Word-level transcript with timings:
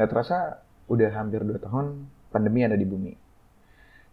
nggak 0.00 0.08
terasa 0.16 0.64
udah 0.88 1.12
hampir 1.12 1.44
dua 1.44 1.60
tahun 1.60 2.08
pandemi 2.32 2.64
ada 2.64 2.72
di 2.72 2.88
bumi. 2.88 3.12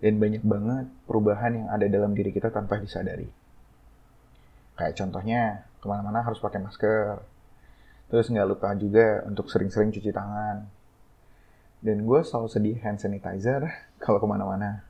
Dan 0.04 0.20
banyak 0.20 0.44
banget 0.44 0.86
perubahan 1.08 1.64
yang 1.64 1.68
ada 1.72 1.88
dalam 1.88 2.12
diri 2.12 2.36
kita 2.36 2.52
tanpa 2.52 2.76
disadari. 2.76 3.32
Kayak 4.76 5.00
contohnya, 5.00 5.64
ke 5.80 5.86
mana-mana 5.88 6.28
harus 6.28 6.44
pakai 6.44 6.60
masker. 6.60 7.24
Terus 8.12 8.28
nggak 8.28 8.48
lupa 8.52 8.76
juga 8.76 9.24
untuk 9.32 9.48
sering-sering 9.48 9.96
cuci 9.96 10.12
tangan. 10.12 10.68
Dan 11.80 12.04
gue 12.04 12.20
selalu 12.20 12.52
sedia 12.52 12.76
hand 12.84 13.00
sanitizer 13.00 13.64
kalau 14.04 14.20
ke 14.20 14.28
mana-mana. 14.28 14.84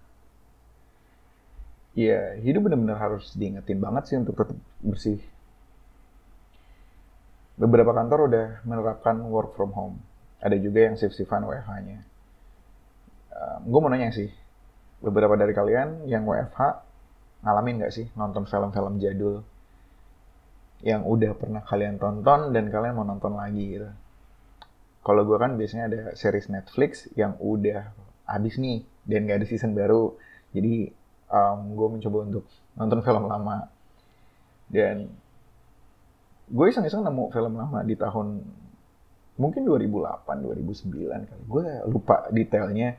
Ya, 1.93 2.33
hidup 2.41 2.65
benar-benar 2.65 2.97
harus 2.97 3.37
diingetin 3.37 3.77
banget 3.77 4.09
sih 4.09 4.17
untuk 4.17 4.33
tetap 4.33 4.57
bersih. 4.81 5.21
Beberapa 7.57 7.93
kantor 7.93 8.33
udah 8.33 8.47
menerapkan 8.65 9.21
work 9.29 9.53
from 9.53 9.77
home. 9.77 10.01
Ada 10.37 10.57
juga 10.61 10.85
yang 10.85 10.95
shift-shiftan 10.95 11.43
WFH-nya. 11.45 11.99
Um, 13.37 13.59
gue 13.69 13.79
mau 13.81 13.89
nanya 13.89 14.13
sih, 14.13 14.29
beberapa 15.01 15.37
dari 15.37 15.53
kalian 15.53 16.09
yang 16.09 16.25
WFH 16.25 16.85
ngalamin 17.45 17.81
nggak 17.81 17.93
sih 17.93 18.09
nonton 18.17 18.49
film-film 18.49 18.97
jadul 18.97 19.45
yang 20.81 21.05
udah 21.05 21.33
pernah 21.33 21.61
kalian 21.65 21.97
tonton 21.97 22.53
dan 22.53 22.69
kalian 22.69 22.93
mau 22.97 23.05
nonton 23.05 23.33
lagi 23.33 23.77
gitu. 23.77 23.89
Kalau 25.01 25.23
gue 25.23 25.37
kan 25.39 25.55
biasanya 25.55 25.85
ada 25.89 26.01
series 26.13 26.51
Netflix 26.51 27.07
yang 27.15 27.39
udah 27.39 27.95
habis 28.27 28.59
nih 28.59 28.83
dan 29.07 29.23
gak 29.25 29.41
ada 29.41 29.47
season 29.47 29.71
baru. 29.71 30.13
Jadi 30.51 30.91
um, 31.31 31.59
gue 31.79 31.87
mencoba 31.95 32.17
untuk 32.27 32.45
nonton 32.75 32.99
film 33.01 33.23
lama. 33.25 33.71
Dan 34.67 35.07
gue 36.51 36.65
iseng-iseng 36.67 37.07
nemu 37.07 37.31
film 37.31 37.55
lama 37.55 37.79
di 37.87 37.95
tahun 37.95 38.43
mungkin 39.37 39.63
2008, 39.63 40.43
2009 40.43 41.29
kali. 41.29 41.43
Gue 41.45 41.65
lupa 41.87 42.27
detailnya. 42.33 42.97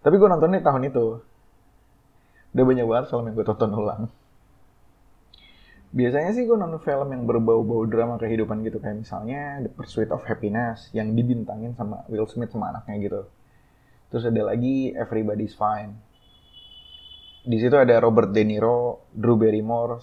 Tapi 0.00 0.14
gue 0.16 0.28
nontonnya 0.30 0.62
tahun 0.62 0.88
itu. 0.88 1.06
Udah 2.50 2.64
banyak 2.66 2.86
banget 2.86 3.04
film 3.10 3.24
yang 3.30 3.34
gue 3.36 3.46
tonton 3.46 3.70
ulang 3.74 4.02
biasanya 5.90 6.30
sih 6.30 6.46
gue 6.46 6.54
nonton 6.54 6.78
film 6.78 7.08
yang 7.10 7.26
berbau-bau 7.26 7.82
drama 7.90 8.14
kehidupan 8.14 8.62
gitu 8.62 8.78
kayak 8.78 9.02
misalnya 9.02 9.58
The 9.66 9.70
Pursuit 9.74 10.14
of 10.14 10.22
Happiness 10.22 10.86
yang 10.94 11.18
dibintangin 11.18 11.74
sama 11.74 12.06
Will 12.06 12.30
Smith 12.30 12.54
sama 12.54 12.70
anaknya 12.70 12.96
gitu. 13.02 13.20
Terus 14.10 14.24
ada 14.26 14.54
lagi 14.54 14.94
Everybody's 14.94 15.54
Fine. 15.58 15.98
Di 17.42 17.56
situ 17.58 17.74
ada 17.74 17.98
Robert 17.98 18.30
De 18.30 18.42
Niro, 18.46 19.10
Drew 19.10 19.34
Barrymore, 19.34 19.98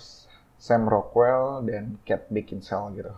Sam 0.60 0.90
Rockwell 0.92 1.64
dan 1.64 2.02
Kate 2.04 2.28
Beckinsale 2.28 2.92
gitu. 3.00 3.14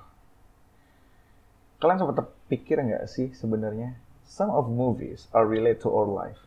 Kalian 1.81 1.97
sempat 1.97 2.29
terpikir 2.49 2.81
nggak 2.81 3.05
sih 3.05 3.29
sebenarnya 3.37 3.93
some 4.25 4.49
of 4.49 4.65
movies 4.65 5.29
are 5.37 5.45
related 5.45 5.85
to 5.85 5.93
our 5.93 6.09
life? 6.09 6.41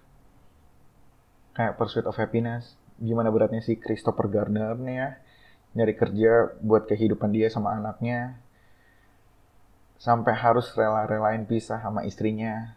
Kayak 1.55 1.79
Pursuit 1.79 2.11
of 2.11 2.19
Happiness, 2.19 2.75
gimana 2.99 3.31
beratnya 3.31 3.63
si 3.63 3.79
Christopher 3.79 4.27
Gardner 4.27 4.75
nih 4.83 4.97
ya, 4.99 5.09
nyari 5.79 5.95
kerja 5.95 6.59
buat 6.59 6.91
kehidupan 6.91 7.31
dia 7.31 7.47
sama 7.55 7.79
anaknya 7.79 8.35
sampai 10.03 10.35
harus 10.35 10.75
rela-relain 10.75 11.47
pisah 11.47 11.79
sama 11.79 12.03
istrinya. 12.03 12.75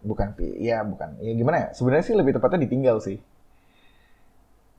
Bukan 0.00 0.32
ya 0.56 0.80
bukan 0.80 1.20
ya 1.20 1.36
gimana 1.36 1.56
ya 1.60 1.68
sebenarnya 1.76 2.08
sih 2.08 2.16
lebih 2.16 2.40
tepatnya 2.40 2.64
ditinggal 2.64 3.04
sih. 3.04 3.20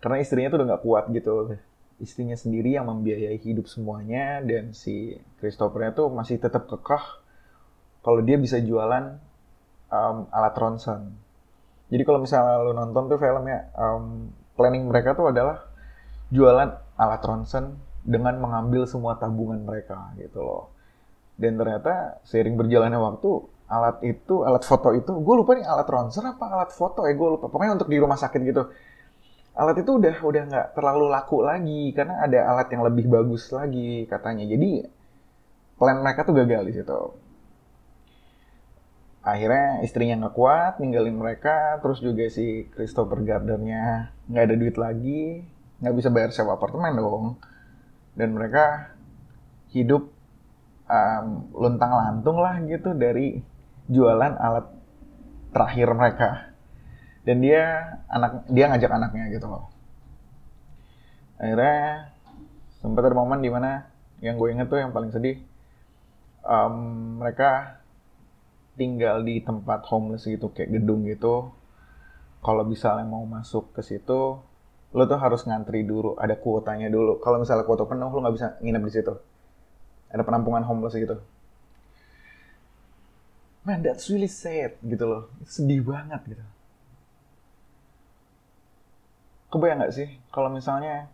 Karena 0.02 0.18
istrinya 0.18 0.50
tuh 0.50 0.66
udah 0.66 0.68
nggak 0.74 0.82
kuat 0.82 1.06
gitu. 1.14 1.62
Istrinya 2.02 2.34
sendiri 2.34 2.74
yang 2.74 2.90
membiayai 2.90 3.38
hidup 3.38 3.70
semuanya 3.70 4.42
dan 4.42 4.74
si 4.74 5.22
Christophernya 5.38 5.94
tuh 5.94 6.10
masih 6.10 6.42
tetap 6.42 6.66
kekeh 6.66 7.27
kalau 8.08 8.24
dia 8.24 8.40
bisa 8.40 8.64
jualan 8.64 9.20
um, 9.92 10.18
alat 10.32 10.56
ronsen 10.56 11.12
jadi 11.88 12.04
kalau 12.04 12.20
misalnya 12.24 12.60
lo 12.64 12.72
nonton 12.76 13.08
tuh 13.08 13.20
filmnya 13.20 13.72
um, 13.76 14.32
planning 14.60 14.88
mereka 14.92 15.16
tuh 15.16 15.32
adalah 15.32 15.64
jualan 16.32 16.70
alat 17.00 17.22
ronsen 17.24 17.80
dengan 18.04 18.36
mengambil 18.40 18.84
semua 18.84 19.16
tabungan 19.16 19.64
mereka 19.64 20.12
gitu 20.20 20.44
loh. 20.44 20.64
Dan 21.40 21.56
ternyata 21.56 22.20
seiring 22.28 22.60
berjalannya 22.60 23.00
waktu 23.00 23.30
alat 23.68 24.04
itu, 24.04 24.44
alat 24.44 24.64
foto 24.64 24.96
itu, 24.96 25.12
gue 25.12 25.36
lupa 25.38 25.56
nih 25.56 25.64
alat 25.64 25.88
ronsen 25.88 26.24
apa 26.28 26.44
alat 26.50 26.72
foto 26.76 27.08
ya 27.08 27.14
gue 27.16 27.30
lupa. 27.40 27.48
Pokoknya 27.48 27.80
untuk 27.80 27.88
di 27.88 27.98
rumah 28.00 28.20
sakit 28.20 28.42
gitu. 28.44 28.68
Alat 29.58 29.78
itu 29.80 29.92
udah 29.96 30.16
udah 30.22 30.44
nggak 30.50 30.68
terlalu 30.76 31.06
laku 31.08 31.42
lagi 31.42 31.96
karena 31.96 32.22
ada 32.22 32.52
alat 32.52 32.68
yang 32.74 32.84
lebih 32.84 33.08
bagus 33.08 33.48
lagi 33.56 34.04
katanya. 34.12 34.44
Jadi 34.44 34.84
plan 35.80 36.04
mereka 36.04 36.28
tuh 36.28 36.36
gagal 36.36 36.62
di 36.68 36.74
situ. 36.76 37.00
Akhirnya 39.28 39.84
istrinya 39.84 40.24
nggak 40.24 40.36
kuat, 40.40 40.80
ninggalin 40.80 41.20
mereka, 41.20 41.84
terus 41.84 42.00
juga 42.00 42.32
si 42.32 42.64
Christopher 42.72 43.20
Gardner-nya 43.28 44.16
nggak 44.32 44.44
ada 44.48 44.56
duit 44.56 44.80
lagi, 44.80 45.44
nggak 45.84 45.96
bisa 46.00 46.08
bayar 46.08 46.32
sewa 46.32 46.56
apartemen 46.56 46.96
dong. 46.96 47.26
Dan 48.16 48.40
mereka 48.40 48.96
hidup 49.76 50.08
um, 50.88 51.52
luntang 51.52 51.92
lantung 51.92 52.40
lah 52.40 52.56
gitu 52.64 52.96
dari 52.96 53.44
jualan 53.92 54.40
alat 54.40 54.72
terakhir 55.52 55.92
mereka. 55.92 56.30
Dan 57.28 57.44
dia 57.44 58.00
anak 58.08 58.48
dia 58.48 58.72
ngajak 58.72 58.92
anaknya 58.96 59.28
gitu 59.36 59.52
loh. 59.52 59.68
Akhirnya 61.36 62.16
sempat 62.80 63.04
ada 63.04 63.16
momen 63.20 63.44
di 63.44 63.52
mana 63.52 63.92
yang 64.24 64.40
gue 64.40 64.56
inget 64.56 64.72
tuh 64.72 64.80
yang 64.80 64.96
paling 64.96 65.12
sedih 65.12 65.44
um, 66.48 66.74
mereka 67.20 67.84
tinggal 68.78 69.26
di 69.26 69.42
tempat 69.42 69.90
homeless 69.90 70.30
gitu 70.30 70.54
kayak 70.54 70.70
gedung 70.78 71.04
gitu 71.10 71.50
kalau 72.46 72.64
misalnya 72.64 73.04
mau 73.04 73.26
masuk 73.26 73.74
ke 73.74 73.82
situ 73.82 74.40
lo 74.96 75.04
tuh 75.04 75.20
harus 75.20 75.44
ngantri 75.44 75.84
dulu, 75.84 76.16
ada 76.16 76.40
kuotanya 76.40 76.88
dulu. 76.88 77.20
Kalau 77.20 77.44
misalnya 77.44 77.68
kuota 77.68 77.84
penuh, 77.84 78.08
lo 78.08 78.20
nggak 78.24 78.36
bisa 78.36 78.48
nginep 78.64 78.84
di 78.88 78.92
situ. 78.94 79.14
Ada 80.08 80.24
penampungan 80.24 80.64
homeless 80.64 80.96
gitu. 80.96 81.20
Man, 83.68 83.84
that's 83.84 84.08
really 84.08 84.32
sad 84.32 84.80
gitu 84.80 85.04
loh. 85.04 85.24
Sedih 85.44 85.84
banget 85.84 86.24
gitu. 86.24 86.46
Kebayang 89.52 89.84
nggak 89.84 89.96
sih 89.96 90.10
kalau 90.32 90.48
misalnya 90.52 91.12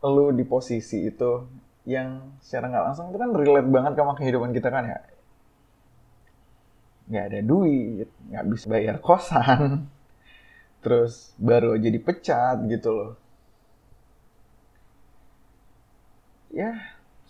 lo 0.00 0.32
di 0.32 0.44
posisi 0.44 1.04
itu 1.04 1.44
yang 1.88 2.40
secara 2.40 2.72
nggak 2.72 2.84
langsung 2.88 3.06
itu 3.12 3.18
kan 3.20 3.30
relate 3.32 3.68
banget 3.68 3.92
sama 3.96 4.16
kehidupan 4.16 4.56
kita 4.56 4.68
kan 4.72 4.88
ya. 4.88 4.98
Nggak 7.06 7.24
ada 7.30 7.40
duit, 7.42 8.08
nggak 8.30 8.44
bisa 8.50 8.66
bayar 8.66 8.96
kosan, 8.98 9.86
terus 10.82 11.34
baru 11.38 11.78
aja 11.78 11.86
dipecat 11.86 12.56
gitu 12.66 12.90
loh. 12.90 13.12
Ya 16.50 16.74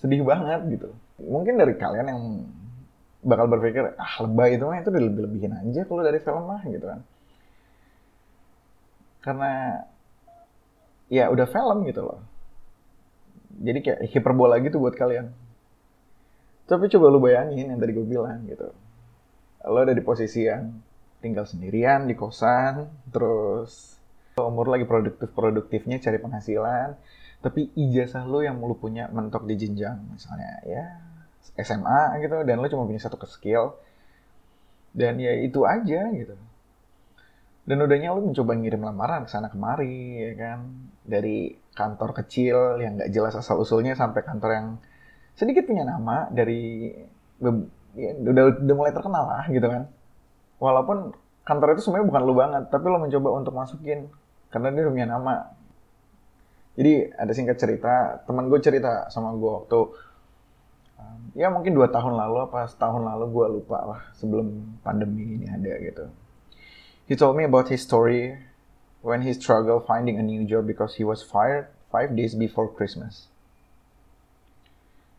sedih 0.00 0.24
banget 0.24 0.60
gitu. 0.72 0.88
Mungkin 1.20 1.60
dari 1.60 1.76
kalian 1.76 2.06
yang 2.08 2.22
bakal 3.26 3.50
berpikir 3.50 3.96
ah 3.98 4.14
lebay 4.22 4.56
itu 4.56 4.64
mah 4.64 4.78
itu 4.80 4.90
lebih-lebihin 4.92 5.52
aja 5.52 5.82
kalau 5.84 6.02
dari 6.04 6.20
film 6.24 6.44
mah 6.48 6.62
gitu 6.64 6.86
kan. 6.88 7.00
Karena 9.20 9.82
ya 11.12 11.28
udah 11.28 11.46
film 11.50 11.84
gitu 11.84 12.00
loh. 12.00 12.20
Jadi 13.56 13.78
kayak 13.84 14.00
hiperbola 14.08 14.56
gitu 14.64 14.80
buat 14.80 14.96
kalian. 14.96 15.32
Tapi 16.64 16.84
coba 16.92 17.06
lu 17.12 17.20
bayangin 17.20 17.72
yang 17.72 17.80
tadi 17.80 17.92
gue 17.92 18.06
bilang 18.08 18.40
gitu 18.48 18.85
lo 19.66 19.82
ada 19.82 19.92
di 19.92 20.02
posisi 20.02 20.46
yang 20.46 20.70
tinggal 21.18 21.44
sendirian 21.44 22.06
di 22.06 22.14
kosan, 22.14 22.86
terus 23.10 23.98
umur 24.38 24.68
lagi 24.68 24.84
produktif-produktifnya 24.84 25.98
cari 25.98 26.18
penghasilan, 26.20 26.94
tapi 27.40 27.72
ijazah 27.74 28.24
lo 28.28 28.44
yang 28.44 28.60
lo 28.62 28.76
punya 28.76 29.08
mentok 29.10 29.48
di 29.48 29.54
jenjang 29.56 29.96
misalnya 30.12 30.60
ya 30.64 30.84
SMA 31.56 32.20
gitu 32.20 32.44
dan 32.44 32.60
lo 32.60 32.66
cuma 32.68 32.84
punya 32.84 33.00
satu 33.00 33.16
skill 33.24 33.76
dan 34.96 35.20
ya 35.20 35.32
itu 35.40 35.64
aja 35.64 36.08
gitu. 36.12 36.36
Dan 37.66 37.82
udahnya 37.82 38.14
lo 38.14 38.22
mencoba 38.22 38.54
ngirim 38.54 38.78
lamaran 38.78 39.26
ke 39.26 39.30
sana 39.34 39.50
kemari 39.50 40.22
ya 40.22 40.32
kan 40.38 40.58
dari 41.02 41.58
kantor 41.74 42.14
kecil 42.22 42.78
yang 42.78 42.96
nggak 42.96 43.10
jelas 43.10 43.34
asal 43.34 43.58
usulnya 43.58 43.98
sampai 43.98 44.22
kantor 44.22 44.50
yang 44.54 44.68
sedikit 45.36 45.68
punya 45.68 45.84
nama 45.84 46.30
dari 46.32 46.94
ya, 47.96 48.12
udah 48.12 48.44
udah 48.62 48.74
mulai 48.76 48.92
terkenal 48.92 49.24
lah 49.24 49.44
gitu 49.48 49.66
kan 49.66 49.88
walaupun 50.60 51.12
kantor 51.46 51.78
itu 51.78 51.86
sebenarnya 51.86 52.06
bukan 52.10 52.22
lu 52.26 52.34
banget, 52.34 52.62
tapi 52.74 52.84
lo 52.90 52.98
mencoba 52.98 53.28
untuk 53.38 53.54
masukin 53.54 54.10
karena 54.50 54.74
dia 54.74 54.90
punya 54.90 55.06
nama. 55.06 55.54
Jadi 56.76 57.08
ada 57.16 57.32
singkat 57.32 57.56
cerita, 57.56 58.20
teman 58.28 58.52
gue 58.52 58.60
cerita 58.60 59.08
sama 59.08 59.32
gue 59.32 59.48
waktu 59.48 59.80
um, 61.00 61.20
ya 61.32 61.48
mungkin 61.48 61.72
dua 61.72 61.88
tahun 61.88 62.20
lalu 62.20 62.52
apa 62.52 62.68
setahun 62.68 63.00
lalu 63.00 63.24
gue 63.32 63.46
lupa 63.62 63.78
lah 63.80 64.00
sebelum 64.12 64.76
pandemi 64.84 65.40
ini 65.40 65.46
ada 65.48 65.72
gitu. 65.80 66.04
He 67.06 67.14
told 67.14 67.38
me 67.38 67.46
about 67.46 67.70
his 67.70 67.80
story 67.86 68.36
when 69.00 69.22
he 69.22 69.32
struggled 69.32 69.86
finding 69.86 70.20
a 70.20 70.24
new 70.26 70.44
job 70.44 70.66
because 70.66 70.98
he 70.98 71.06
was 71.06 71.22
fired 71.22 71.70
five 71.88 72.12
days 72.12 72.36
before 72.36 72.68
Christmas. 72.68 73.30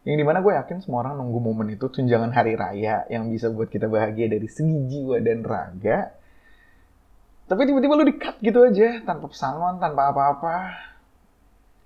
Yang 0.08 0.24
di 0.24 0.26
mana 0.26 0.40
gue 0.40 0.56
yakin 0.56 0.80
semua 0.80 1.04
orang 1.04 1.20
nunggu 1.20 1.40
momen 1.44 1.76
itu 1.76 1.92
tunjangan 1.92 2.32
hari 2.32 2.56
raya 2.56 3.04
yang 3.12 3.28
bisa 3.28 3.52
buat 3.52 3.68
kita 3.68 3.92
bahagia 3.92 4.32
dari 4.32 4.48
segi 4.48 4.88
jiwa 4.88 5.20
dan 5.20 5.44
raga. 5.44 6.16
Tapi 7.52 7.68
tiba-tiba 7.68 7.92
lu 8.00 8.08
di-cut 8.08 8.40
gitu 8.40 8.64
aja, 8.64 9.04
tanpa 9.04 9.28
pesangon, 9.28 9.84
tanpa 9.84 10.16
apa-apa. 10.16 10.56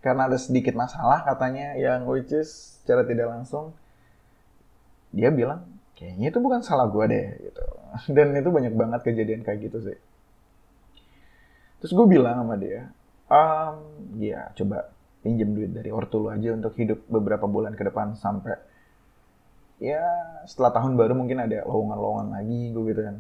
Karena 0.06 0.30
ada 0.30 0.38
sedikit 0.38 0.78
masalah 0.78 1.26
katanya 1.26 1.74
yang 1.82 2.06
which 2.06 2.30
is 2.30 2.78
secara 2.78 3.10
tidak 3.10 3.26
langsung. 3.26 3.74
Dia 5.10 5.34
bilang, 5.34 5.66
kayaknya 5.98 6.30
itu 6.30 6.38
bukan 6.38 6.62
salah 6.62 6.94
gue 6.94 7.06
deh 7.10 7.26
gitu. 7.42 7.66
Dan 8.16 8.38
itu 8.38 8.54
banyak 8.54 8.78
banget 8.78 9.02
kejadian 9.02 9.42
kayak 9.42 9.66
gitu 9.66 9.82
sih. 9.82 9.98
Terus 11.82 11.94
gue 11.98 12.06
bilang 12.06 12.38
sama 12.38 12.54
dia, 12.62 12.94
um, 13.34 13.82
ya 14.22 14.54
coba 14.54 14.94
pinjam 15.22 15.54
duit 15.54 15.70
dari 15.70 15.94
ortu 15.94 16.18
lu 16.18 16.34
aja 16.34 16.54
untuk 16.58 16.74
hidup 16.76 17.06
beberapa 17.08 17.46
bulan 17.46 17.78
ke 17.78 17.86
depan 17.86 18.18
sampai 18.18 18.58
ya 19.82 20.02
setelah 20.46 20.74
tahun 20.78 20.98
baru 20.98 21.18
mungkin 21.18 21.42
ada 21.42 21.66
lowongan-lowongan 21.66 22.28
lagi 22.38 22.62
gue 22.74 22.84
gitu 22.94 23.02
kan. 23.02 23.18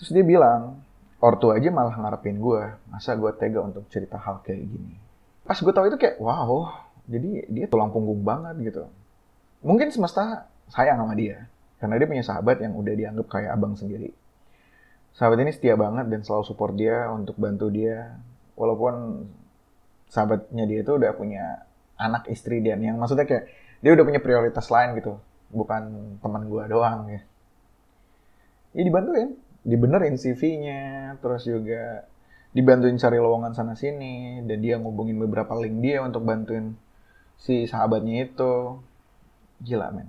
Terus 0.00 0.10
dia 0.12 0.24
bilang 0.24 0.84
ortu 1.20 1.52
aja 1.52 1.68
malah 1.72 1.96
ngarepin 1.96 2.40
gue 2.40 2.62
masa 2.88 3.16
gue 3.16 3.32
tega 3.36 3.60
untuk 3.64 3.88
cerita 3.92 4.16
hal 4.16 4.40
kayak 4.44 4.64
gini? 4.68 4.94
Pas 5.44 5.56
gue 5.56 5.72
tahu 5.72 5.88
itu 5.88 5.96
kayak 6.00 6.20
wow 6.20 6.68
jadi 7.08 7.48
dia 7.48 7.66
tulang 7.68 7.92
punggung 7.92 8.20
banget 8.20 8.56
gitu. 8.60 8.84
Mungkin 9.64 9.92
semesta 9.92 10.48
sayang 10.68 11.00
sama 11.00 11.16
dia 11.16 11.48
karena 11.80 11.96
dia 11.96 12.06
punya 12.08 12.24
sahabat 12.24 12.60
yang 12.60 12.76
udah 12.76 12.94
dianggap 12.96 13.26
kayak 13.32 13.50
abang 13.52 13.76
sendiri. 13.76 14.12
Sahabat 15.16 15.40
ini 15.40 15.50
setia 15.50 15.74
banget 15.74 16.06
dan 16.12 16.20
selalu 16.22 16.44
support 16.46 16.76
dia 16.76 17.08
untuk 17.10 17.34
bantu 17.40 17.72
dia 17.72 18.16
walaupun 18.54 19.26
sahabatnya 20.08 20.64
dia 20.64 20.80
itu 20.82 20.92
udah 20.96 21.12
punya 21.14 21.68
anak 22.00 22.28
istri 22.32 22.64
dan 22.64 22.80
yang 22.80 22.96
maksudnya 22.96 23.28
kayak 23.28 23.50
dia 23.84 23.94
udah 23.94 24.04
punya 24.04 24.20
prioritas 24.22 24.66
lain 24.72 24.96
gitu 24.98 25.20
bukan 25.52 26.16
teman 26.20 26.42
gue 26.48 26.64
doang 26.68 27.08
ya. 27.08 27.20
Ya 28.76 28.82
dibantuin 28.84 29.36
dibenerin 29.64 30.16
CV-nya 30.16 31.16
terus 31.20 31.44
juga 31.44 32.08
dibantuin 32.52 32.96
cari 32.96 33.18
lowongan 33.20 33.52
sana 33.52 33.74
sini 33.76 34.44
dan 34.48 34.58
dia 34.64 34.80
ngubungin 34.80 35.20
beberapa 35.20 35.52
link 35.56 35.84
dia 35.84 36.00
untuk 36.00 36.24
bantuin 36.24 36.76
si 37.40 37.68
sahabatnya 37.68 38.28
itu. 38.28 38.80
Gila 39.58 39.90
men. 39.90 40.08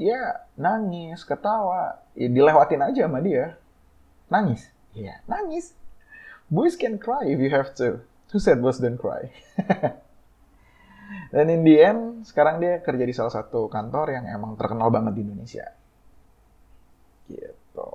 Ya 0.00 0.48
nangis 0.56 1.22
ketawa. 1.28 2.00
Ya 2.16 2.32
dilewatin 2.32 2.80
aja 2.80 3.04
sama 3.04 3.20
dia. 3.20 3.60
Nangis? 4.32 4.70
Ya 4.96 5.20
nangis 5.28 5.76
boys 6.50 6.74
can 6.74 6.98
cry 6.98 7.24
if 7.30 7.38
you 7.38 7.48
have 7.54 7.72
to. 7.78 8.02
Who 8.34 8.38
said 8.42 8.60
boys 8.60 8.82
don't 8.82 8.98
cry? 8.98 9.30
Dan 11.34 11.46
in 11.50 11.62
the 11.62 11.78
end, 11.78 12.26
sekarang 12.26 12.58
dia 12.58 12.82
kerja 12.82 13.02
di 13.06 13.14
salah 13.14 13.30
satu 13.30 13.70
kantor 13.70 14.14
yang 14.14 14.26
emang 14.30 14.58
terkenal 14.58 14.90
banget 14.90 15.18
di 15.18 15.22
Indonesia. 15.26 15.66
Gitu. 17.30 17.90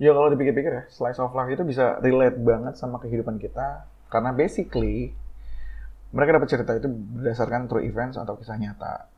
Ya 0.00 0.16
kalau 0.16 0.28
dipikir-pikir 0.32 0.72
ya, 0.72 0.84
slice 0.88 1.20
of 1.20 1.36
life 1.36 1.52
itu 1.52 1.64
bisa 1.64 2.00
relate 2.00 2.40
banget 2.40 2.80
sama 2.80 2.96
kehidupan 3.00 3.36
kita. 3.40 3.88
Karena 4.08 4.32
basically, 4.32 5.12
mereka 6.12 6.40
dapat 6.40 6.48
cerita 6.48 6.72
itu 6.76 6.88
berdasarkan 6.88 7.68
true 7.68 7.84
events 7.84 8.16
atau 8.16 8.36
kisah 8.40 8.56
nyata. 8.56 9.08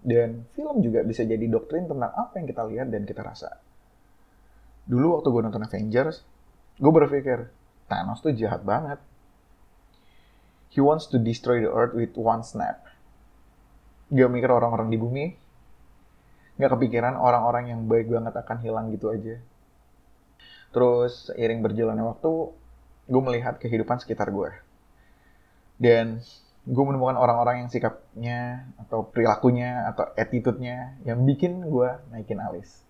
Dan 0.00 0.48
film 0.56 0.80
juga 0.80 1.04
bisa 1.04 1.20
jadi 1.28 1.44
doktrin 1.52 1.84
tentang 1.84 2.16
apa 2.16 2.32
yang 2.40 2.48
kita 2.48 2.62
lihat 2.64 2.88
dan 2.88 3.04
kita 3.04 3.20
rasa. 3.20 3.60
Dulu 4.90 5.22
waktu 5.22 5.28
gue 5.30 5.42
nonton 5.46 5.62
Avengers, 5.62 6.26
gue 6.82 6.90
berpikir 6.90 7.46
Thanos 7.86 8.18
tuh 8.18 8.34
jahat 8.34 8.66
banget. 8.66 8.98
He 10.74 10.82
wants 10.82 11.06
to 11.14 11.18
destroy 11.22 11.62
the 11.62 11.70
earth 11.70 11.94
with 11.94 12.18
one 12.18 12.42
snap. 12.42 12.82
Gak 14.10 14.30
mikir 14.30 14.50
orang-orang 14.50 14.90
di 14.90 14.98
bumi. 14.98 15.26
Gak 16.58 16.74
kepikiran 16.74 17.14
orang-orang 17.14 17.70
yang 17.70 17.86
baik 17.86 18.10
banget 18.10 18.34
akan 18.34 18.58
hilang 18.66 18.90
gitu 18.90 19.14
aja. 19.14 19.38
Terus 20.74 21.30
seiring 21.30 21.62
berjalannya 21.62 22.06
waktu, 22.06 22.30
gue 23.10 23.22
melihat 23.22 23.62
kehidupan 23.62 24.02
sekitar 24.02 24.30
gue. 24.34 24.50
Dan 25.78 26.22
gue 26.66 26.84
menemukan 26.86 27.18
orang-orang 27.18 27.66
yang 27.66 27.70
sikapnya 27.70 28.70
atau 28.78 29.06
perilakunya 29.06 29.86
atau 29.90 30.10
attitude-nya 30.14 30.98
yang 31.06 31.22
bikin 31.26 31.66
gue 31.66 31.90
naikin 32.10 32.38
alis. 32.42 32.89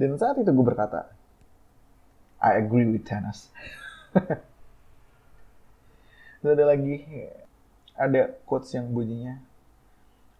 Dan 0.00 0.16
saat 0.16 0.40
itu 0.40 0.48
gue 0.48 0.64
berkata, 0.64 1.12
I 2.40 2.56
agree 2.56 2.88
with 2.88 3.04
Thanos. 3.04 3.52
Terus 6.40 6.52
ada 6.56 6.64
lagi, 6.64 7.04
ada 7.92 8.32
quotes 8.48 8.72
yang 8.72 8.88
bunyinya, 8.96 9.36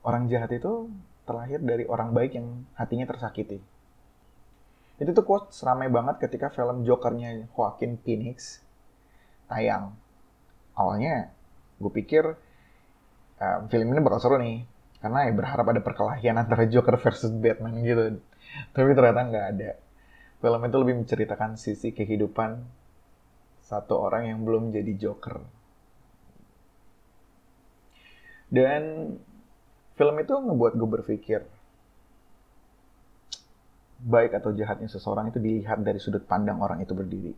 orang 0.01 0.33
jahat 0.33 0.49
itu 0.57 0.89
terlahir 1.29 1.61
dari 1.61 1.85
orang 1.85 2.17
baik 2.17 2.41
yang 2.41 2.65
hatinya 2.73 3.05
tersakiti. 3.05 3.61
Itu 4.97 5.13
tuh 5.13 5.29
quotes 5.29 5.61
ramai 5.61 5.93
banget 5.93 6.25
ketika 6.25 6.49
film 6.49 6.89
Jokernya 6.89 7.45
Joaquin 7.53 8.01
Phoenix 8.01 8.65
tayang. 9.45 9.93
Awalnya 10.73 11.37
gue 11.77 11.93
pikir 11.93 12.25
um, 13.37 13.61
film 13.69 13.93
ini 13.93 14.01
bakal 14.01 14.25
seru 14.25 14.37
nih, 14.41 14.65
karena 15.01 15.29
ya 15.29 15.33
berharap 15.33 15.67
ada 15.73 15.81
perkelahian 15.81 16.37
antara 16.37 16.69
Joker 16.69 16.97
versus 17.01 17.33
Batman 17.33 17.81
gitu. 17.81 18.21
Tapi 18.77 18.91
ternyata 18.93 19.21
nggak 19.27 19.47
ada 19.57 19.71
film 20.41 20.61
itu 20.65 20.77
lebih 20.81 20.95
menceritakan 21.05 21.61
sisi 21.61 21.93
kehidupan 21.93 22.65
satu 23.61 24.01
orang 24.01 24.33
yang 24.33 24.41
belum 24.43 24.73
jadi 24.73 24.93
Joker. 24.97 25.39
Dan 28.51 29.15
film 29.95 30.17
itu 30.19 30.33
ngebuat 30.35 30.75
gue 30.75 30.89
berpikir, 30.99 31.41
baik 34.03 34.35
atau 34.43 34.51
jahatnya 34.51 34.91
seseorang 34.91 35.31
itu 35.31 35.39
dilihat 35.39 35.87
dari 35.87 36.03
sudut 36.03 36.27
pandang 36.27 36.59
orang 36.59 36.83
itu 36.83 36.91
berdiri. 36.91 37.31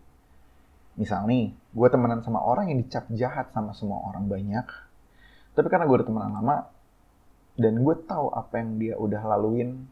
Misal 0.97 1.29
nih, 1.29 1.53
gue 1.53 1.89
temenan 1.93 2.25
sama 2.25 2.41
orang 2.41 2.73
yang 2.73 2.81
dicap 2.81 3.05
jahat 3.13 3.53
sama 3.53 3.77
semua 3.77 4.01
orang 4.09 4.25
banyak, 4.25 4.65
tapi 5.53 5.69
karena 5.69 5.85
gue 5.85 6.01
udah 6.01 6.09
temenan 6.09 6.33
lama, 6.33 6.73
dan 7.57 7.85
gue 7.85 7.97
tahu 8.09 8.33
apa 8.33 8.61
yang 8.61 8.81
dia 8.81 8.95
udah 8.97 9.23
laluin, 9.37 9.85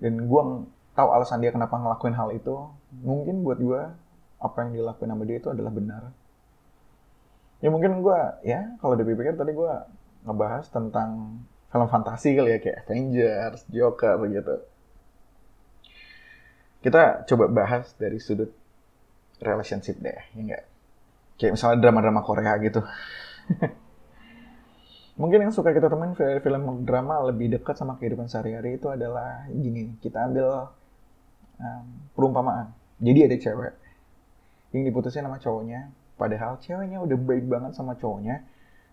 dan 0.00 0.14
gue 0.24 0.42
tahu 0.96 1.08
alasan 1.12 1.44
dia 1.44 1.52
kenapa 1.52 1.76
ngelakuin 1.76 2.16
hal 2.16 2.32
itu, 2.32 2.56
mungkin 3.04 3.44
buat 3.44 3.60
gue 3.60 3.82
apa 4.40 4.56
yang 4.64 4.70
dilakuin 4.76 5.12
sama 5.12 5.24
dia 5.28 5.36
itu 5.40 5.48
adalah 5.52 5.72
benar. 5.72 6.02
Ya 7.60 7.68
mungkin 7.72 8.00
gue, 8.04 8.20
ya 8.44 8.76
kalau 8.80 8.96
dipikir 8.96 9.36
tadi 9.36 9.52
gue 9.52 9.72
ngebahas 10.24 10.68
tentang 10.68 11.40
film 11.72 11.88
fantasi 11.88 12.36
kali 12.36 12.56
ya, 12.56 12.58
kayak 12.60 12.78
Avengers, 12.84 13.62
Joker 13.68 14.16
gitu. 14.28 14.56
Kita 16.84 17.26
coba 17.28 17.44
bahas 17.52 17.92
dari 17.96 18.20
sudut 18.20 18.52
relationship 19.40 20.00
deh, 20.00 20.16
ya 20.36 20.40
enggak? 20.40 20.64
Kayak 21.36 21.52
misalnya 21.60 21.78
drama-drama 21.84 22.20
Korea 22.24 22.56
gitu. 22.60 22.80
mungkin 25.16 25.48
yang 25.48 25.52
suka 25.52 25.72
kita 25.72 25.88
temuin 25.88 26.12
film 26.16 26.84
drama 26.84 27.24
lebih 27.32 27.56
dekat 27.56 27.76
sama 27.80 27.96
kehidupan 27.96 28.28
sehari-hari 28.28 28.76
itu 28.76 28.88
adalah 28.92 29.48
gini 29.48 29.96
kita 30.04 30.28
ambil 30.28 30.68
um, 31.60 31.84
perumpamaan. 32.12 32.72
Jadi 33.00 33.28
ada 33.28 33.36
cewek 33.36 33.72
yang 34.76 34.84
diputusin 34.88 35.24
sama 35.24 35.40
cowoknya, 35.40 35.88
padahal 36.20 36.60
ceweknya 36.60 37.00
udah 37.00 37.16
baik 37.16 37.44
banget 37.48 37.72
sama 37.76 37.96
cowoknya 37.96 38.44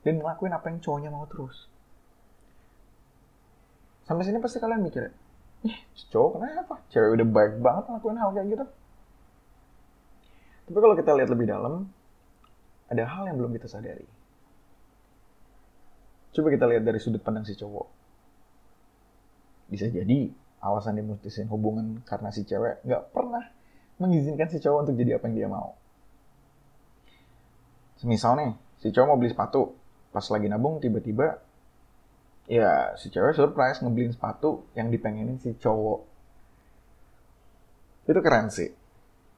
dan 0.03 0.20
ngelakuin 0.20 0.53
apa 0.56 0.65
yang 0.72 0.80
cowoknya 0.80 1.10
mau 1.12 1.27
terus. 1.27 1.68
Sampai 4.03 4.27
sini 4.27 4.39
pasti 4.44 4.60
kalian 4.60 4.84
mikir, 4.84 5.12
ih 5.63 5.77
cowok 6.12 6.39
kenapa? 6.39 6.75
Cewek 6.92 7.20
udah 7.20 7.27
baik 7.27 7.53
banget 7.63 7.84
ngelakuin 7.88 8.20
hal 8.20 8.30
kayak 8.36 8.48
gitu. 8.51 8.65
Tapi 10.63 10.77
kalau 10.80 10.96
kita 10.96 11.12
lihat 11.15 11.30
lebih 11.32 11.48
dalam, 11.51 11.88
ada 12.88 13.03
hal 13.03 13.24
yang 13.27 13.36
belum 13.39 13.51
kita 13.56 13.68
sadari. 13.68 14.08
Coba 16.33 16.47
kita 16.49 16.65
lihat 16.65 16.83
dari 16.83 16.97
sudut 16.97 17.21
pandang 17.21 17.45
si 17.45 17.53
cowok. 17.53 17.87
Bisa 19.69 19.85
jadi 19.89 20.33
alasan 20.63 20.97
dia 20.97 21.05
mutusin 21.05 21.45
hubungan 21.51 22.01
karena 22.07 22.33
si 22.33 22.47
cewek 22.47 22.81
nggak 22.87 23.13
pernah 23.13 23.45
mengizinkan 24.01 24.49
si 24.49 24.57
cowok 24.57 24.89
untuk 24.89 24.95
jadi 24.97 25.21
apa 25.21 25.29
yang 25.29 25.35
dia 25.45 25.49
mau. 25.51 25.77
Misal 28.03 28.35
nih, 28.35 28.51
si 28.83 28.91
cowok 28.91 29.07
mau 29.07 29.17
beli 29.19 29.31
sepatu, 29.31 29.79
pas 30.11 30.25
lagi 30.27 30.51
nabung 30.51 30.83
tiba-tiba 30.83 31.39
ya 32.51 32.91
si 32.99 33.07
cewek 33.07 33.31
surprise 33.31 33.79
ngebeliin 33.79 34.11
sepatu 34.11 34.67
yang 34.75 34.91
dipengenin 34.91 35.39
si 35.39 35.55
cowok. 35.55 35.99
Itu 38.09 38.19
keren 38.19 38.51
sih. 38.51 38.67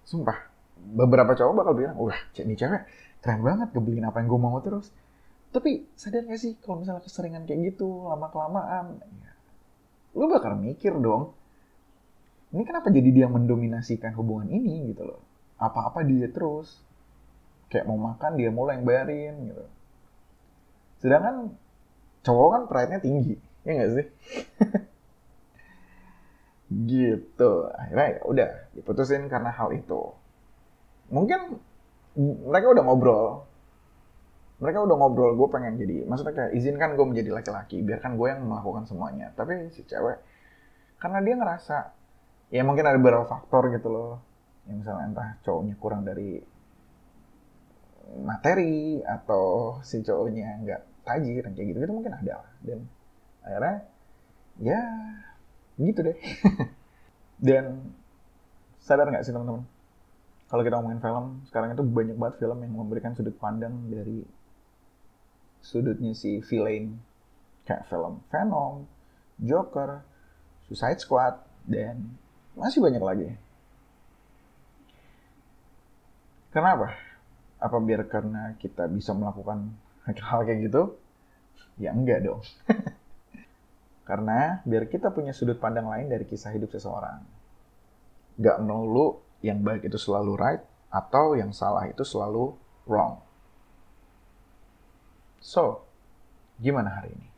Sumpah. 0.07 0.49
Beberapa 0.75 1.37
cowok 1.37 1.53
bakal 1.53 1.73
bilang, 1.77 1.95
wah 1.99 2.17
ini 2.41 2.57
cewek 2.57 2.81
keren 3.21 3.41
banget 3.45 3.69
ngebeliin 3.75 4.05
apa 4.09 4.17
yang 4.23 4.27
gue 4.33 4.41
mau 4.41 4.57
terus. 4.63 4.89
Tapi 5.55 5.87
sadar 5.95 6.27
gak 6.27 6.35
sih 6.35 6.59
kalau 6.59 6.83
misalnya 6.83 6.99
keseringan 7.07 7.47
kayak 7.47 7.71
gitu, 7.71 8.11
lama-kelamaan, 8.11 8.99
ya 8.99 9.31
lu 10.15 10.31
bakal 10.31 10.55
mikir 10.55 10.95
dong 10.95 11.35
ini 12.55 12.63
kenapa 12.63 12.87
jadi 12.87 13.11
dia 13.11 13.27
mendominasikan 13.27 14.15
hubungan 14.15 14.47
ini 14.47 14.95
gitu 14.95 15.03
loh 15.03 15.19
apa-apa 15.59 16.07
dia 16.07 16.31
terus 16.31 16.79
kayak 17.67 17.83
mau 17.83 17.99
makan 17.99 18.39
dia 18.39 18.47
mulai 18.47 18.79
yang 18.79 18.87
bayarin 18.87 19.35
gitu 19.51 19.65
Sedangkan 21.05 21.53
cowok 22.25 22.49
kan 22.49 22.61
pride-nya 22.65 22.99
tinggi, 23.03 23.37
ya 23.61 23.71
nggak 23.77 23.91
sih? 23.93 24.05
gitu. 26.89 27.51
Akhirnya 27.69 28.07
ya 28.17 28.21
udah 28.25 28.49
diputusin 28.73 29.29
karena 29.29 29.53
hal 29.53 29.69
itu. 29.75 30.01
Mungkin 31.13 31.61
mereka 32.49 32.73
udah 32.73 32.83
ngobrol. 32.89 33.45
Mereka 34.55 34.87
udah 34.87 34.95
ngobrol, 34.95 35.35
gue 35.35 35.47
pengen 35.51 35.75
jadi, 35.75 36.07
maksudnya 36.07 36.31
kayak 36.31 36.51
izinkan 36.55 36.95
gue 36.95 37.03
menjadi 37.03 37.35
laki-laki, 37.35 37.83
biarkan 37.83 38.15
gue 38.15 38.27
yang 38.31 38.39
melakukan 38.47 38.87
semuanya. 38.87 39.35
Tapi 39.35 39.67
si 39.75 39.83
cewek, 39.83 40.15
karena 40.95 41.19
dia 41.19 41.35
ngerasa, 41.35 41.77
ya 42.55 42.63
mungkin 42.63 42.87
ada 42.87 42.95
beberapa 42.95 43.27
faktor 43.27 43.67
gitu 43.75 43.91
loh. 43.91 44.23
Yang 44.63 44.87
misalnya 44.87 45.05
entah 45.11 45.29
cowoknya 45.43 45.75
kurang 45.75 46.07
dari 46.07 46.39
materi, 48.23 49.03
atau 49.03 49.77
si 49.83 49.99
cowoknya 49.99 50.63
nggak 50.63 50.81
tajir, 51.03 51.43
kayak 51.51 51.67
gitu, 51.75 51.77
itu 51.83 51.93
mungkin 51.93 52.15
ada 52.15 52.47
lah. 52.47 52.51
Dan 52.63 52.79
akhirnya, 53.43 53.75
ya 54.63 54.81
gitu 55.75 55.99
deh. 55.99 56.17
Dan 57.47 57.91
sadar 58.79 59.11
nggak 59.11 59.27
sih 59.27 59.35
teman-teman? 59.35 59.67
Kalau 60.47 60.61
kita 60.63 60.79
ngomongin 60.79 61.01
film, 61.03 61.25
sekarang 61.51 61.75
itu 61.75 61.83
banyak 61.83 62.15
banget 62.15 62.35
film 62.39 62.57
yang 62.63 62.71
memberikan 62.71 63.11
sudut 63.17 63.35
pandang 63.35 63.91
dari 63.91 64.23
sudutnya 65.65 66.13
si 66.13 66.45
villain. 66.45 67.01
Kayak 67.65 67.89
film 67.89 68.21
Venom, 68.29 68.85
Joker, 69.41 70.05
Suicide 70.69 71.01
Squad, 71.01 71.41
dan 71.65 72.13
masih 72.53 72.77
banyak 72.77 73.01
lagi. 73.01 73.29
Kenapa? 76.53 76.93
Apa 77.57 77.81
biar 77.81 78.05
karena 78.05 78.53
kita 78.61 78.85
bisa 78.85 79.17
melakukan 79.17 79.73
hal 80.05 80.45
kayak 80.45 80.69
gitu? 80.69 80.93
Ya 81.81 81.91
enggak 81.91 82.21
dong. 82.21 82.45
Karena 84.07 84.61
biar 84.61 84.85
kita 84.85 85.09
punya 85.09 85.33
sudut 85.33 85.57
pandang 85.57 85.89
lain 85.89 86.13
dari 86.13 86.29
kisah 86.29 86.53
hidup 86.53 86.69
seseorang. 86.69 87.25
Gak 88.37 88.61
melulu 88.61 89.17
yang 89.41 89.65
baik 89.65 89.89
itu 89.89 89.97
selalu 89.97 90.37
right, 90.37 90.61
atau 90.93 91.33
yang 91.33 91.49
salah 91.49 91.89
itu 91.89 92.05
selalu 92.05 92.53
wrong. 92.85 93.24
So, 95.45 95.85
gimana 96.57 96.89
hari 96.89 97.13
ini? 97.13 97.29